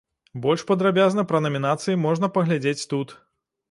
[0.45, 3.19] Больш падрабязна пра намінацыі можна паглядзець тут.